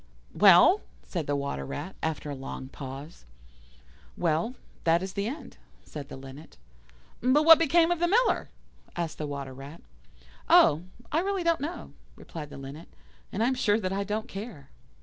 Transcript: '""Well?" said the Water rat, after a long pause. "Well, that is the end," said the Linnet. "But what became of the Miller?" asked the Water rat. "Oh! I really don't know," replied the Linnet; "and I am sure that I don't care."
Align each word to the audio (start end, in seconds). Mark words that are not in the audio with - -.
'""Well?" 0.45 0.81
said 1.03 1.27
the 1.27 1.35
Water 1.35 1.63
rat, 1.63 1.95
after 2.01 2.31
a 2.31 2.35
long 2.35 2.69
pause. 2.69 3.23
"Well, 4.17 4.55
that 4.83 5.03
is 5.03 5.13
the 5.13 5.27
end," 5.27 5.57
said 5.83 6.09
the 6.09 6.17
Linnet. 6.17 6.57
"But 7.21 7.43
what 7.45 7.59
became 7.59 7.91
of 7.91 7.99
the 7.99 8.07
Miller?" 8.07 8.49
asked 8.95 9.19
the 9.19 9.27
Water 9.27 9.53
rat. 9.53 9.83
"Oh! 10.49 10.81
I 11.11 11.19
really 11.19 11.43
don't 11.43 11.61
know," 11.61 11.93
replied 12.15 12.49
the 12.49 12.57
Linnet; 12.57 12.87
"and 13.31 13.43
I 13.43 13.47
am 13.47 13.53
sure 13.53 13.79
that 13.79 13.93
I 13.93 14.03
don't 14.03 14.27
care." 14.27 14.69